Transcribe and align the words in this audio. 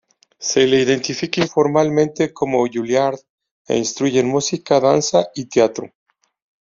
Se 0.39 0.65
le 0.65 0.81
identifica 0.81 1.41
informalmente 1.41 2.33
como 2.33 2.65
Juilliard, 2.65 3.19
e 3.67 3.77
instruye 3.77 4.19
en 4.19 4.29
música, 4.29 4.79
danza 4.79 5.27
y 5.35 5.45
teatro. 5.45 5.93